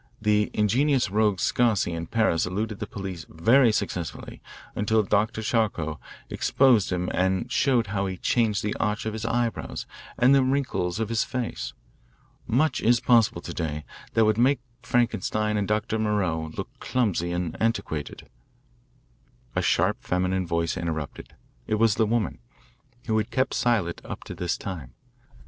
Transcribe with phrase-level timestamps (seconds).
[0.19, 4.41] The ingenious rogue Sarcey in Paris eluded the police very successfully
[4.75, 5.43] until Dr.
[5.43, 9.85] Charcot exposed him and showed how he changed the arch of his eyebrows
[10.17, 11.73] and the wrinkles of his face.
[12.47, 13.85] Much is possible to day
[14.15, 15.99] that would make Frankenstein and Dr.
[15.99, 18.27] Moreau look clumsy and antiquated."
[19.55, 21.35] A sharp feminine voice interrupted.
[21.67, 22.39] It was the woman,
[23.05, 24.95] who had kept silent up to this time.